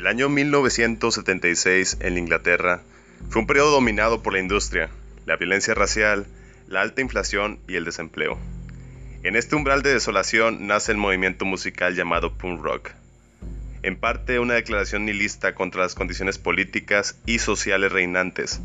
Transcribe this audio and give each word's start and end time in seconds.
El 0.00 0.06
año 0.06 0.30
1976 0.30 1.98
en 2.00 2.16
Inglaterra 2.16 2.80
fue 3.28 3.42
un 3.42 3.46
periodo 3.46 3.72
dominado 3.72 4.22
por 4.22 4.32
la 4.32 4.38
industria, 4.38 4.88
la 5.26 5.36
violencia 5.36 5.74
racial, 5.74 6.26
la 6.68 6.80
alta 6.80 7.02
inflación 7.02 7.58
y 7.68 7.76
el 7.76 7.84
desempleo. 7.84 8.38
En 9.24 9.36
este 9.36 9.56
umbral 9.56 9.82
de 9.82 9.92
desolación 9.92 10.66
nace 10.66 10.92
el 10.92 10.96
movimiento 10.96 11.44
musical 11.44 11.94
llamado 11.94 12.32
punk 12.32 12.62
rock. 12.62 12.92
En 13.82 13.94
parte 13.94 14.38
una 14.38 14.54
declaración 14.54 15.04
nihilista 15.04 15.54
contra 15.54 15.82
las 15.82 15.94
condiciones 15.94 16.38
políticas 16.38 17.18
y 17.26 17.38
sociales 17.38 17.92
reinantes, 17.92 18.62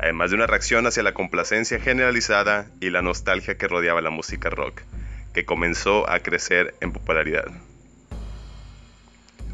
además 0.00 0.30
de 0.30 0.36
una 0.36 0.48
reacción 0.48 0.84
hacia 0.88 1.04
la 1.04 1.14
complacencia 1.14 1.78
generalizada 1.78 2.66
y 2.80 2.90
la 2.90 3.02
nostalgia 3.02 3.56
que 3.56 3.68
rodeaba 3.68 4.00
la 4.00 4.10
música 4.10 4.50
rock, 4.50 4.80
que 5.32 5.44
comenzó 5.44 6.10
a 6.10 6.18
crecer 6.18 6.74
en 6.80 6.90
popularidad. 6.90 7.52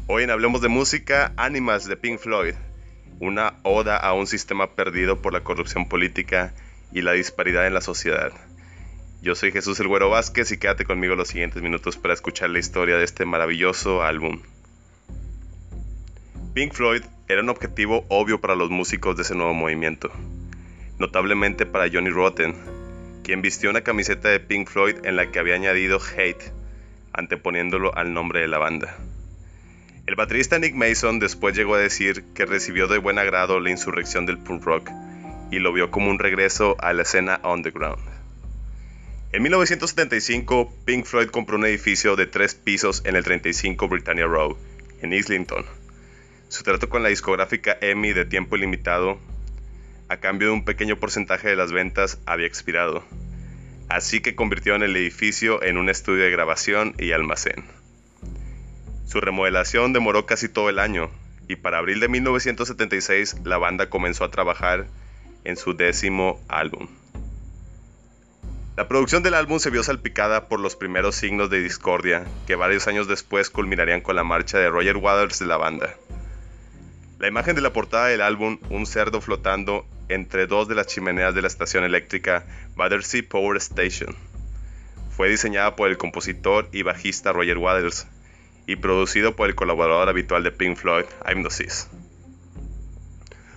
Hoy 0.05 0.23
en 0.23 0.31
Hablemos 0.31 0.59
de 0.59 0.67
Música, 0.67 1.31
Animals 1.37 1.87
de 1.87 1.95
Pink 1.95 2.19
Floyd, 2.19 2.55
una 3.21 3.53
oda 3.63 3.95
a 3.95 4.11
un 4.11 4.27
sistema 4.27 4.75
perdido 4.75 5.21
por 5.21 5.31
la 5.31 5.45
corrupción 5.45 5.87
política 5.87 6.53
y 6.91 7.03
la 7.03 7.13
disparidad 7.13 7.65
en 7.65 7.73
la 7.73 7.79
sociedad. 7.79 8.33
Yo 9.21 9.33
soy 9.33 9.53
Jesús 9.53 9.79
El 9.79 9.87
Güero 9.87 10.09
Vázquez 10.09 10.51
y 10.51 10.57
quédate 10.57 10.83
conmigo 10.83 11.15
los 11.15 11.29
siguientes 11.29 11.63
minutos 11.63 11.95
para 11.95 12.13
escuchar 12.13 12.49
la 12.49 12.59
historia 12.59 12.97
de 12.97 13.05
este 13.05 13.23
maravilloso 13.23 14.03
álbum. 14.03 14.41
Pink 16.53 16.73
Floyd 16.73 17.03
era 17.29 17.41
un 17.41 17.49
objetivo 17.49 18.05
obvio 18.09 18.41
para 18.41 18.55
los 18.55 18.69
músicos 18.69 19.15
de 19.15 19.21
ese 19.21 19.35
nuevo 19.35 19.53
movimiento, 19.53 20.11
notablemente 20.99 21.65
para 21.65 21.89
Johnny 21.89 22.09
Rotten, 22.09 22.55
quien 23.23 23.41
vistió 23.41 23.69
una 23.69 23.81
camiseta 23.81 24.27
de 24.27 24.41
Pink 24.41 24.67
Floyd 24.67 24.97
en 25.05 25.15
la 25.15 25.31
que 25.31 25.39
había 25.39 25.55
añadido 25.55 25.97
Hate, 25.97 26.51
anteponiéndolo 27.13 27.95
al 27.95 28.13
nombre 28.13 28.41
de 28.41 28.49
la 28.49 28.57
banda. 28.57 28.97
El 30.13 30.17
baterista 30.17 30.59
Nick 30.59 30.75
Mason 30.75 31.17
después 31.17 31.57
llegó 31.57 31.73
a 31.73 31.79
decir 31.79 32.23
que 32.35 32.45
recibió 32.45 32.87
de 32.87 32.99
buen 32.99 33.17
agrado 33.17 33.59
la 33.59 33.71
insurrección 33.71 34.27
del 34.27 34.37
punk 34.37 34.63
rock 34.63 34.91
y 35.49 35.57
lo 35.57 35.73
vio 35.73 35.89
como 35.89 36.11
un 36.11 36.19
regreso 36.19 36.75
a 36.81 36.93
la 36.93 37.01
escena 37.01 37.41
underground. 37.43 37.97
En 39.31 39.41
1975, 39.41 40.71
Pink 40.85 41.05
Floyd 41.05 41.29
compró 41.29 41.57
un 41.57 41.65
edificio 41.65 42.15
de 42.15 42.27
tres 42.27 42.53
pisos 42.53 43.01
en 43.05 43.15
el 43.15 43.23
35 43.23 43.87
Britannia 43.87 44.27
Row, 44.27 44.55
en 45.01 45.13
Islington. 45.13 45.65
Su 46.47 46.61
trato 46.61 46.89
con 46.89 47.01
la 47.01 47.09
discográfica 47.09 47.75
EMI 47.81 48.13
de 48.13 48.25
tiempo 48.25 48.55
ilimitado, 48.55 49.17
a 50.09 50.17
cambio 50.17 50.49
de 50.49 50.53
un 50.53 50.63
pequeño 50.63 50.97
porcentaje 50.97 51.47
de 51.47 51.55
las 51.55 51.71
ventas, 51.71 52.19
había 52.27 52.45
expirado, 52.45 53.03
así 53.89 54.21
que 54.21 54.35
convirtieron 54.35 54.83
el 54.83 54.95
edificio 54.95 55.63
en 55.63 55.77
un 55.77 55.89
estudio 55.89 56.23
de 56.23 56.29
grabación 56.29 56.93
y 56.99 57.13
almacén. 57.13 57.82
Su 59.05 59.21
remodelación 59.21 59.93
demoró 59.93 60.25
casi 60.25 60.49
todo 60.49 60.69
el 60.69 60.79
año 60.79 61.09
y 61.47 61.55
para 61.55 61.77
abril 61.77 61.99
de 61.99 62.07
1976 62.07 63.37
la 63.43 63.57
banda 63.57 63.89
comenzó 63.89 64.23
a 64.23 64.31
trabajar 64.31 64.87
en 65.43 65.57
su 65.57 65.75
décimo 65.75 66.41
álbum. 66.47 66.87
La 68.75 68.87
producción 68.87 69.21
del 69.21 69.35
álbum 69.35 69.59
se 69.59 69.69
vio 69.69 69.83
salpicada 69.83 70.47
por 70.47 70.59
los 70.59 70.75
primeros 70.75 71.15
signos 71.15 71.49
de 71.49 71.61
discordia 71.61 72.25
que 72.47 72.55
varios 72.55 72.87
años 72.87 73.07
después 73.07 73.51
culminarían 73.51 74.01
con 74.01 74.15
la 74.15 74.23
marcha 74.23 74.57
de 74.57 74.69
Roger 74.69 74.97
Waters 74.97 75.39
de 75.39 75.45
la 75.45 75.57
banda. 75.57 75.93
La 77.19 77.27
imagen 77.27 77.55
de 77.55 77.61
la 77.61 77.71
portada 77.71 78.07
del 78.07 78.21
álbum, 78.21 78.57
un 78.69 78.87
cerdo 78.87 79.21
flotando 79.21 79.85
entre 80.09 80.47
dos 80.47 80.67
de 80.67 80.75
las 80.75 80.87
chimeneas 80.87 81.35
de 81.35 81.41
la 81.41 81.47
estación 81.47 81.83
eléctrica 81.83 82.45
Battersea 82.75 83.21
Power 83.29 83.57
Station, 83.57 84.15
fue 85.15 85.29
diseñada 85.29 85.75
por 85.75 85.89
el 85.89 85.97
compositor 85.99 86.67
y 86.71 86.81
bajista 86.81 87.31
Roger 87.31 87.59
Waters 87.59 88.07
y 88.67 88.77
producido 88.77 89.35
por 89.35 89.49
el 89.49 89.55
colaborador 89.55 90.09
habitual 90.09 90.43
de 90.43 90.51
Pink 90.51 90.77
Floyd, 90.77 91.05
Hypnosis. 91.27 91.89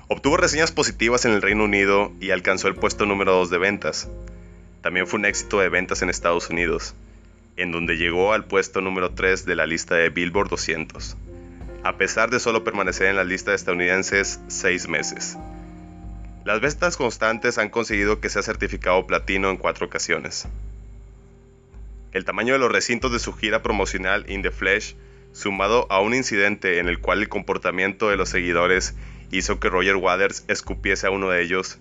Obtuvo 0.09 0.37
reseñas 0.37 0.73
positivas 0.73 1.25
en 1.25 1.33
el 1.33 1.43
Reino 1.43 1.65
Unido 1.65 2.13
y 2.21 2.31
alcanzó 2.31 2.69
el 2.69 2.77
puesto 2.77 3.07
número 3.07 3.33
2 3.33 3.51
de 3.51 3.59
ventas. 3.59 4.09
También 4.81 5.07
fue 5.07 5.19
un 5.19 5.25
éxito 5.25 5.59
de 5.59 5.69
ventas 5.69 6.03
en 6.03 6.11
Estados 6.11 6.49
Unidos, 6.49 6.95
en 7.57 7.73
donde 7.73 7.97
llegó 7.97 8.33
al 8.33 8.45
puesto 8.45 8.81
número 8.81 9.11
3 9.11 9.45
de 9.47 9.57
la 9.57 9.67
lista 9.67 9.97
de 9.97 10.11
Billboard 10.11 10.49
200, 10.49 11.17
a 11.83 11.97
pesar 11.97 12.31
de 12.31 12.39
solo 12.39 12.63
permanecer 12.63 13.09
en 13.09 13.17
las 13.17 13.27
listas 13.27 13.57
estadounidenses 13.57 14.41
6 14.47 14.89
meses. 14.89 15.37
Las 16.45 16.61
ventas 16.61 16.97
constantes 16.97 17.59
han 17.59 17.71
conseguido 17.71 18.21
que 18.21 18.29
sea 18.29 18.43
certificado 18.43 19.05
platino 19.09 19.51
en 19.51 19.57
cuatro 19.57 19.87
ocasiones. 19.87 20.47
El 22.17 22.25
tamaño 22.25 22.55
de 22.55 22.59
los 22.59 22.73
recintos 22.73 23.13
de 23.13 23.19
su 23.19 23.35
gira 23.35 23.63
promocional 23.63 24.25
In 24.31 24.41
the 24.41 24.51
Flesh, 24.51 24.97
sumado 25.33 25.87
a 25.91 26.01
un 26.01 26.15
incidente 26.15 26.79
en 26.79 26.89
el 26.89 26.99
cual 26.99 27.21
el 27.21 27.29
comportamiento 27.29 28.09
de 28.09 28.17
los 28.17 28.31
seguidores 28.31 28.97
hizo 29.31 29.61
que 29.61 29.69
Roger 29.69 29.97
Waters 29.97 30.43
escupiese 30.49 31.07
a 31.07 31.11
uno 31.11 31.29
de 31.29 31.43
ellos, 31.43 31.79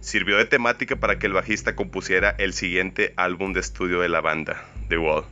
sirvió 0.00 0.38
de 0.38 0.44
temática 0.44 0.96
para 0.96 1.20
que 1.20 1.28
el 1.28 1.34
bajista 1.34 1.76
compusiera 1.76 2.34
el 2.38 2.52
siguiente 2.52 3.14
álbum 3.14 3.52
de 3.52 3.60
estudio 3.60 4.00
de 4.00 4.08
la 4.08 4.20
banda, 4.20 4.64
The 4.88 4.98
Wall. 4.98 5.24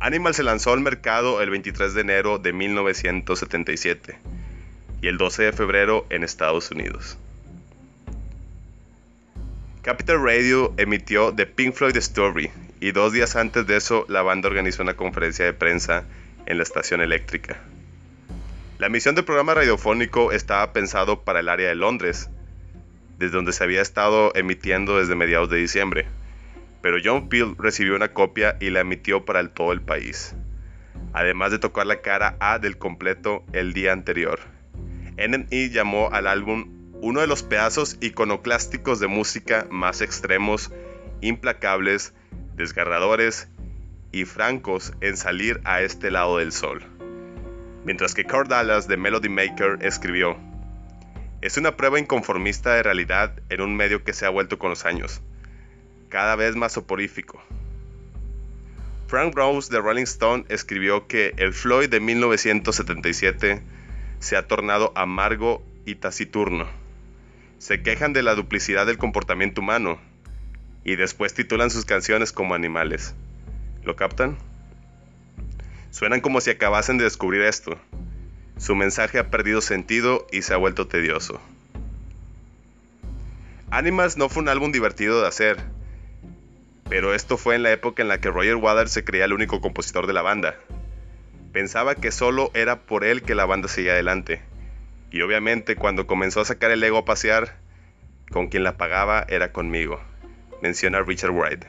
Animal 0.00 0.34
se 0.34 0.42
lanzó 0.42 0.72
al 0.72 0.80
mercado 0.80 1.40
el 1.40 1.50
23 1.50 1.94
de 1.94 2.00
enero 2.00 2.38
de 2.38 2.52
1977 2.52 4.18
y 5.02 5.06
el 5.06 5.18
12 5.18 5.44
de 5.44 5.52
febrero 5.52 6.04
en 6.10 6.24
Estados 6.24 6.72
Unidos. 6.72 7.16
Capital 9.82 10.20
Radio 10.20 10.74
emitió 10.78 11.32
The 11.32 11.46
Pink 11.46 11.74
Floyd 11.74 11.96
Story 11.98 12.50
y 12.80 12.92
dos 12.92 13.12
días 13.12 13.36
antes 13.36 13.66
de 13.66 13.76
eso 13.76 14.04
la 14.08 14.22
banda 14.22 14.48
organizó 14.48 14.82
una 14.82 14.94
conferencia 14.94 15.44
de 15.44 15.52
prensa 15.52 16.04
en 16.46 16.56
la 16.56 16.62
estación 16.62 17.00
eléctrica. 17.00 17.58
La 18.78 18.86
emisión 18.86 19.14
del 19.14 19.24
programa 19.24 19.54
radiofónico 19.54 20.32
estaba 20.32 20.72
pensado 20.72 21.24
para 21.24 21.40
el 21.40 21.48
área 21.48 21.68
de 21.68 21.74
Londres, 21.74 22.30
desde 23.18 23.36
donde 23.36 23.52
se 23.52 23.64
había 23.64 23.82
estado 23.82 24.32
emitiendo 24.36 24.98
desde 24.98 25.16
mediados 25.16 25.50
de 25.50 25.56
diciembre, 25.56 26.06
pero 26.80 26.98
John 27.02 27.28
Peel 27.28 27.56
recibió 27.58 27.96
una 27.96 28.12
copia 28.12 28.56
y 28.60 28.70
la 28.70 28.80
emitió 28.80 29.24
para 29.24 29.46
todo 29.48 29.72
el 29.72 29.80
país, 29.80 30.34
además 31.12 31.50
de 31.50 31.58
tocar 31.58 31.86
la 31.86 32.00
cara 32.00 32.36
A 32.38 32.60
del 32.60 32.78
completo 32.78 33.44
el 33.52 33.72
día 33.72 33.92
anterior. 33.92 34.38
NME 35.16 35.70
llamó 35.70 36.10
al 36.12 36.28
álbum 36.28 36.78
uno 37.00 37.20
de 37.20 37.26
los 37.26 37.42
pedazos 37.42 37.96
iconoclásticos 38.00 39.00
de 39.00 39.08
música 39.08 39.66
más 39.70 40.00
extremos, 40.00 40.72
implacables 41.20 42.14
desgarradores 42.54 43.48
y 44.12 44.24
francos 44.24 44.92
en 45.00 45.16
salir 45.16 45.60
a 45.64 45.82
este 45.82 46.10
lado 46.10 46.38
del 46.38 46.52
sol. 46.52 46.82
Mientras 47.84 48.14
que 48.14 48.24
Kurt 48.24 48.48
Dallas 48.48 48.88
de 48.88 48.96
Melody 48.96 49.28
Maker 49.28 49.78
escribió, 49.80 50.36
es 51.40 51.56
una 51.56 51.76
prueba 51.76 52.00
inconformista 52.00 52.74
de 52.74 52.82
realidad 52.82 53.40
en 53.48 53.60
un 53.60 53.76
medio 53.76 54.02
que 54.02 54.12
se 54.12 54.26
ha 54.26 54.30
vuelto 54.30 54.58
con 54.58 54.70
los 54.70 54.84
años, 54.84 55.20
cada 56.08 56.36
vez 56.36 56.56
más 56.56 56.72
soporífico. 56.72 57.40
Frank 59.06 59.34
Rose 59.34 59.72
de 59.72 59.80
Rolling 59.80 60.02
Stone 60.02 60.44
escribió 60.48 61.06
que 61.06 61.32
el 61.38 61.54
Floyd 61.54 61.88
de 61.88 62.00
1977 62.00 63.62
se 64.18 64.36
ha 64.36 64.46
tornado 64.46 64.92
amargo 64.96 65.64
y 65.86 65.94
taciturno. 65.94 66.66
Se 67.58 67.82
quejan 67.82 68.12
de 68.12 68.22
la 68.22 68.34
duplicidad 68.34 68.84
del 68.84 68.98
comportamiento 68.98 69.60
humano, 69.60 69.98
y 70.88 70.96
después 70.96 71.34
titulan 71.34 71.70
sus 71.70 71.84
canciones 71.84 72.32
como 72.32 72.54
animales. 72.54 73.14
¿Lo 73.84 73.94
captan? 73.94 74.38
Suenan 75.90 76.22
como 76.22 76.40
si 76.40 76.48
acabasen 76.48 76.96
de 76.96 77.04
descubrir 77.04 77.42
esto. 77.42 77.78
Su 78.56 78.74
mensaje 78.74 79.18
ha 79.18 79.30
perdido 79.30 79.60
sentido 79.60 80.26
y 80.32 80.40
se 80.40 80.54
ha 80.54 80.56
vuelto 80.56 80.88
tedioso. 80.88 81.42
Animals 83.70 84.16
no 84.16 84.30
fue 84.30 84.42
un 84.42 84.48
álbum 84.48 84.72
divertido 84.72 85.20
de 85.20 85.28
hacer, 85.28 85.58
pero 86.88 87.14
esto 87.14 87.36
fue 87.36 87.54
en 87.54 87.64
la 87.64 87.72
época 87.72 88.00
en 88.00 88.08
la 88.08 88.22
que 88.22 88.30
Roger 88.30 88.56
Waters 88.56 88.90
se 88.90 89.04
creía 89.04 89.26
el 89.26 89.34
único 89.34 89.60
compositor 89.60 90.06
de 90.06 90.14
la 90.14 90.22
banda. 90.22 90.56
Pensaba 91.52 91.96
que 91.96 92.12
solo 92.12 92.50
era 92.54 92.86
por 92.86 93.04
él 93.04 93.20
que 93.20 93.34
la 93.34 93.44
banda 93.44 93.68
seguía 93.68 93.92
adelante, 93.92 94.40
y 95.10 95.20
obviamente 95.20 95.76
cuando 95.76 96.06
comenzó 96.06 96.40
a 96.40 96.46
sacar 96.46 96.70
el 96.70 96.82
ego 96.82 96.96
a 96.96 97.04
pasear, 97.04 97.58
con 98.30 98.48
quien 98.48 98.64
la 98.64 98.78
pagaba 98.78 99.26
era 99.28 99.52
conmigo 99.52 100.00
menciona 100.62 101.02
Richard 101.02 101.32
Wright. 101.32 101.64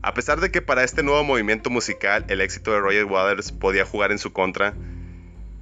A 0.00 0.14
pesar 0.14 0.40
de 0.40 0.50
que 0.50 0.62
para 0.62 0.84
este 0.84 1.02
nuevo 1.02 1.24
movimiento 1.24 1.70
musical 1.70 2.24
el 2.28 2.40
éxito 2.40 2.72
de 2.72 2.80
Roger 2.80 3.04
Waters 3.04 3.52
podía 3.52 3.84
jugar 3.84 4.12
en 4.12 4.18
su 4.18 4.32
contra, 4.32 4.74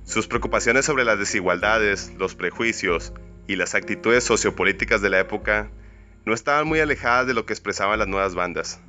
sus 0.04 0.28
preocupaciones 0.28 0.84
sobre 0.84 1.04
las 1.04 1.18
desigualdades, 1.18 2.12
los 2.18 2.34
prejuicios 2.34 3.12
y 3.46 3.56
las 3.56 3.74
actitudes 3.74 4.24
sociopolíticas 4.24 5.00
de 5.02 5.10
la 5.10 5.20
época 5.20 5.70
no 6.24 6.34
estaban 6.34 6.66
muy 6.66 6.80
alejadas 6.80 7.26
de 7.26 7.34
lo 7.34 7.46
que 7.46 7.52
expresaban 7.52 7.98
las 7.98 8.08
nuevas 8.08 8.34
bandas. 8.34 8.80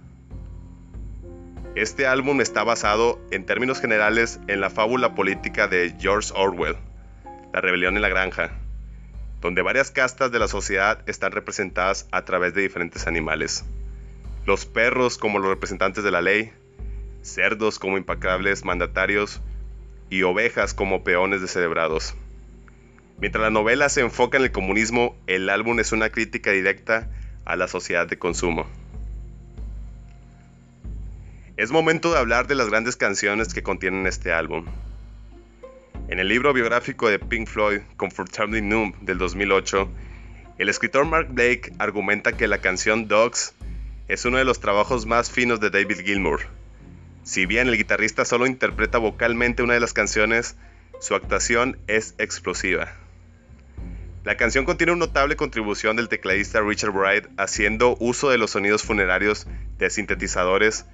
Este 1.75 2.07
álbum 2.07 2.41
está 2.41 2.63
basado, 2.63 3.19
en 3.29 3.45
términos 3.45 3.79
generales, 3.79 4.39
en 4.47 4.61
la 4.61 4.71
fábula 4.71 5.13
política 5.13 5.67
de 5.67 5.95
George 5.99 6.31
Orwell, 6.35 6.75
La 7.53 7.61
rebelión 7.61 7.95
en 7.95 8.01
la 8.01 8.09
granja, 8.09 8.51
donde 9.47 9.61
varias 9.61 9.91
castas 9.91 10.29
de 10.29 10.39
la 10.39 10.49
sociedad 10.49 11.07
están 11.07 11.31
representadas 11.31 12.05
a 12.11 12.25
través 12.25 12.53
de 12.53 12.63
diferentes 12.63 13.07
animales. 13.07 13.63
Los 14.45 14.65
perros 14.65 15.17
como 15.17 15.39
los 15.39 15.47
representantes 15.47 16.03
de 16.03 16.11
la 16.11 16.21
ley, 16.21 16.51
cerdos 17.21 17.79
como 17.79 17.97
implacables 17.97 18.65
mandatarios, 18.65 19.39
y 20.09 20.23
ovejas 20.23 20.73
como 20.73 21.05
peones 21.05 21.39
descerebrados. 21.39 22.13
Mientras 23.19 23.41
la 23.41 23.49
novela 23.49 23.87
se 23.87 24.01
enfoca 24.01 24.37
en 24.37 24.43
el 24.43 24.51
comunismo, 24.51 25.15
el 25.27 25.49
álbum 25.49 25.79
es 25.79 25.93
una 25.93 26.09
crítica 26.09 26.51
directa 26.51 27.09
a 27.45 27.55
la 27.55 27.69
sociedad 27.69 28.05
de 28.05 28.19
consumo. 28.19 28.67
Es 31.55 31.71
momento 31.71 32.11
de 32.11 32.19
hablar 32.19 32.47
de 32.47 32.55
las 32.55 32.67
grandes 32.67 32.97
canciones 32.97 33.53
que 33.53 33.63
contienen 33.63 34.07
este 34.07 34.33
álbum. 34.33 34.65
En 36.09 36.19
el 36.19 36.29
libro 36.29 36.53
biográfico 36.53 37.09
de 37.09 37.19
Pink 37.19 37.49
Floyd, 37.49 37.81
Comfortably 37.97 38.61
Numb, 38.61 38.95
del 39.01 39.17
2008, 39.17 39.89
el 40.57 40.69
escritor 40.69 41.05
Mark 41.05 41.27
Blake 41.31 41.73
argumenta 41.79 42.31
que 42.31 42.47
la 42.47 42.59
canción 42.59 43.09
Dogs 43.09 43.53
es 44.07 44.23
uno 44.23 44.37
de 44.37 44.45
los 44.45 44.61
trabajos 44.61 45.05
más 45.05 45.29
finos 45.29 45.59
de 45.59 45.69
David 45.69 45.99
Gilmour. 46.05 46.47
Si 47.23 47.45
bien 47.45 47.67
el 47.67 47.75
guitarrista 47.75 48.23
solo 48.23 48.47
interpreta 48.47 48.99
vocalmente 48.99 49.63
una 49.63 49.73
de 49.73 49.81
las 49.81 49.91
canciones, 49.91 50.55
su 51.01 51.13
actuación 51.13 51.77
es 51.87 52.15
explosiva. 52.19 52.93
La 54.23 54.37
canción 54.37 54.63
contiene 54.63 54.93
una 54.93 55.07
notable 55.07 55.35
contribución 55.35 55.97
del 55.97 56.07
tecladista 56.07 56.61
Richard 56.61 56.91
Wright 56.91 57.27
haciendo 57.35 57.97
uso 57.99 58.29
de 58.29 58.37
los 58.37 58.51
sonidos 58.51 58.81
funerarios 58.81 59.45
de 59.77 59.89
sintetizadores 59.89 60.85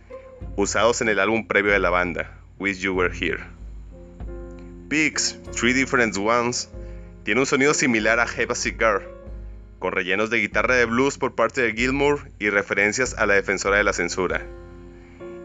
usados 0.55 1.01
en 1.01 1.09
el 1.09 1.19
álbum 1.19 1.45
previo 1.45 1.71
de 1.71 1.79
la 1.79 1.91
banda, 1.91 2.35
Wish 2.57 2.79
You 2.79 2.95
Were 2.95 3.15
Here. 3.15 3.62
Three 4.93 5.73
Different 5.73 6.15
Ones, 6.17 6.69
tiene 7.23 7.41
un 7.41 7.47
sonido 7.47 7.73
similar 7.73 8.19
a 8.19 8.25
Have 8.25 8.49
a 8.49 8.55
Cigar, 8.55 9.01
con 9.79 9.91
rellenos 9.91 10.29
de 10.29 10.37
guitarra 10.37 10.75
de 10.75 10.85
blues 10.85 11.17
por 11.17 11.33
parte 11.33 11.63
de 11.63 11.73
Gilmour 11.73 12.29
y 12.37 12.51
referencias 12.51 13.15
a 13.15 13.25
la 13.25 13.33
defensora 13.33 13.77
de 13.77 13.83
la 13.83 13.93
censura, 13.93 14.45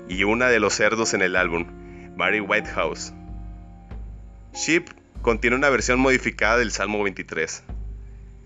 y 0.06 0.24
una 0.24 0.48
de 0.48 0.60
los 0.60 0.74
cerdos 0.74 1.14
en 1.14 1.22
el 1.22 1.34
álbum, 1.34 1.64
Mary 2.14 2.40
Whitehouse. 2.40 3.14
Sheep 4.52 4.90
contiene 5.22 5.56
una 5.56 5.70
versión 5.70 5.98
modificada 5.98 6.58
del 6.58 6.70
Salmo 6.70 7.02
23. 7.02 7.62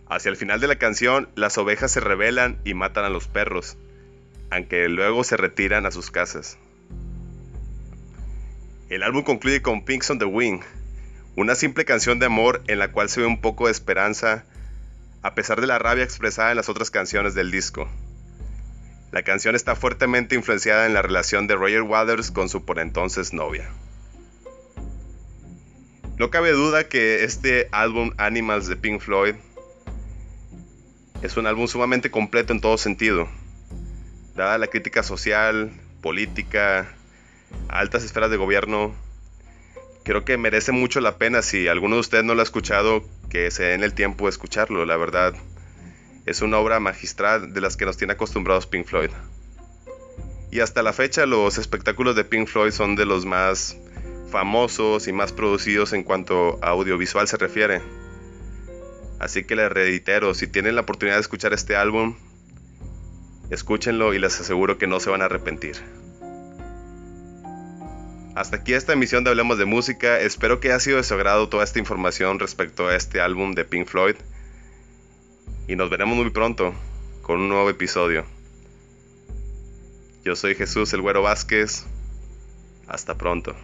Hacia 0.08 0.28
el 0.28 0.36
final 0.36 0.60
de 0.60 0.68
la 0.68 0.76
canción, 0.76 1.28
las 1.34 1.58
ovejas 1.58 1.90
se 1.90 1.98
rebelan 1.98 2.60
y 2.64 2.74
matan 2.74 3.04
a 3.04 3.10
los 3.10 3.26
perros, 3.26 3.76
aunque 4.50 4.88
luego 4.88 5.24
se 5.24 5.36
retiran 5.36 5.84
a 5.84 5.90
sus 5.90 6.12
casas. 6.12 6.58
El 8.88 9.02
álbum 9.02 9.24
concluye 9.24 9.62
con 9.62 9.84
Pinks 9.84 10.08
on 10.10 10.20
the 10.20 10.26
Wing, 10.26 10.60
una 11.34 11.54
simple 11.54 11.84
canción 11.84 12.18
de 12.18 12.26
amor 12.26 12.62
en 12.66 12.78
la 12.78 12.92
cual 12.92 13.08
se 13.08 13.20
ve 13.20 13.26
un 13.26 13.40
poco 13.40 13.66
de 13.66 13.72
esperanza 13.72 14.44
a 15.22 15.34
pesar 15.34 15.60
de 15.60 15.66
la 15.66 15.78
rabia 15.78 16.04
expresada 16.04 16.50
en 16.50 16.56
las 16.56 16.68
otras 16.68 16.90
canciones 16.90 17.34
del 17.34 17.50
disco. 17.50 17.88
La 19.12 19.22
canción 19.22 19.54
está 19.54 19.76
fuertemente 19.76 20.34
influenciada 20.34 20.86
en 20.86 20.94
la 20.94 21.02
relación 21.02 21.46
de 21.46 21.54
Roger 21.54 21.82
Waters 21.82 22.30
con 22.30 22.48
su 22.48 22.64
por 22.64 22.78
entonces 22.78 23.32
novia. 23.32 23.68
No 26.18 26.30
cabe 26.30 26.52
duda 26.52 26.88
que 26.88 27.24
este 27.24 27.68
álbum 27.72 28.12
Animals 28.16 28.68
de 28.68 28.76
Pink 28.76 29.00
Floyd 29.00 29.34
es 31.22 31.36
un 31.36 31.46
álbum 31.46 31.66
sumamente 31.66 32.10
completo 32.10 32.52
en 32.52 32.60
todo 32.60 32.76
sentido. 32.76 33.28
Dada 34.34 34.58
la 34.58 34.66
crítica 34.66 35.02
social, 35.02 35.72
política, 36.00 36.92
altas 37.68 38.04
esferas 38.04 38.30
de 38.30 38.36
gobierno, 38.36 38.94
creo 40.04 40.24
que 40.24 40.36
merece 40.36 40.72
mucho 40.72 41.00
la 41.00 41.18
pena 41.18 41.42
si 41.42 41.68
alguno 41.68 41.96
de 41.96 42.00
ustedes 42.00 42.24
no 42.24 42.34
lo 42.34 42.40
ha 42.40 42.44
escuchado, 42.44 43.04
que 43.30 43.50
se 43.50 43.64
den 43.64 43.82
el 43.82 43.94
tiempo 43.94 44.24
de 44.24 44.30
escucharlo. 44.30 44.84
La 44.84 44.96
verdad, 44.96 45.34
es 46.26 46.42
una 46.42 46.58
obra 46.58 46.80
magistral 46.80 47.52
de 47.52 47.60
las 47.60 47.76
que 47.76 47.84
nos 47.84 47.96
tiene 47.96 48.14
acostumbrados 48.14 48.66
Pink 48.66 48.86
Floyd. 48.86 49.10
Y 50.50 50.60
hasta 50.60 50.82
la 50.82 50.92
fecha 50.92 51.26
los 51.26 51.58
espectáculos 51.58 52.14
de 52.14 52.24
Pink 52.24 52.46
Floyd 52.46 52.72
son 52.72 52.94
de 52.94 53.06
los 53.06 53.24
más 53.24 53.76
famosos 54.30 55.08
y 55.08 55.12
más 55.12 55.32
producidos 55.32 55.92
en 55.92 56.04
cuanto 56.04 56.58
a 56.62 56.70
audiovisual 56.70 57.26
se 57.26 57.36
refiere. 57.36 57.80
Así 59.18 59.44
que 59.44 59.56
les 59.56 59.70
reitero, 59.70 60.34
si 60.34 60.46
tienen 60.46 60.74
la 60.74 60.82
oportunidad 60.82 61.16
de 61.16 61.20
escuchar 61.20 61.52
este 61.52 61.76
álbum, 61.76 62.16
escúchenlo 63.50 64.14
y 64.14 64.18
les 64.18 64.40
aseguro 64.40 64.78
que 64.78 64.86
no 64.86 65.00
se 65.00 65.10
van 65.10 65.22
a 65.22 65.26
arrepentir. 65.26 65.76
Hasta 68.34 68.56
aquí 68.56 68.72
esta 68.72 68.94
emisión 68.94 69.24
de 69.24 69.30
Hablemos 69.30 69.58
de 69.58 69.66
Música. 69.66 70.18
Espero 70.18 70.58
que 70.58 70.68
haya 70.68 70.80
sido 70.80 70.96
de 70.96 71.02
su 71.02 71.12
agrado 71.12 71.50
toda 71.50 71.64
esta 71.64 71.78
información 71.78 72.38
respecto 72.38 72.88
a 72.88 72.96
este 72.96 73.20
álbum 73.20 73.52
de 73.52 73.66
Pink 73.66 73.86
Floyd. 73.86 74.16
Y 75.68 75.76
nos 75.76 75.90
veremos 75.90 76.16
muy 76.16 76.30
pronto 76.30 76.72
con 77.20 77.40
un 77.40 77.50
nuevo 77.50 77.68
episodio. 77.68 78.24
Yo 80.24 80.34
soy 80.34 80.54
Jesús 80.54 80.92
el 80.94 81.02
Güero 81.02 81.20
Vázquez. 81.22 81.84
Hasta 82.86 83.18
pronto. 83.18 83.54